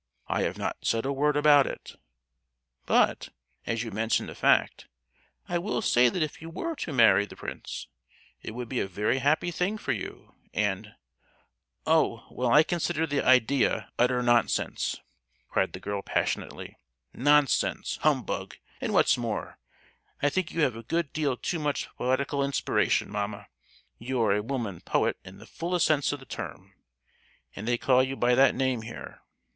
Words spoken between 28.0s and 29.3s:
you by that name here!